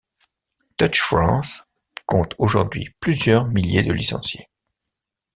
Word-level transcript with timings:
Touch 0.77 0.99
France 0.99 1.61
compte 2.07 2.33
aujourd’hui 2.39 2.87
plusieurs 2.99 3.45
milliers 3.45 3.83
de 3.83 3.93
licenciés. 3.93 4.49